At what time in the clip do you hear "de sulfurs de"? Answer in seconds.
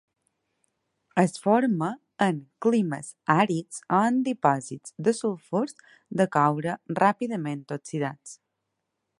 5.09-6.31